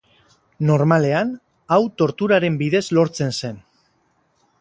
Normalean, 0.69 1.33
hau 1.75 1.79
torturaren 2.03 2.57
bidez 2.63 2.83
lortzen 2.99 3.37
zen. 3.43 3.61